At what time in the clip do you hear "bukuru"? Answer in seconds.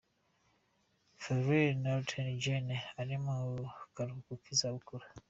4.75-5.05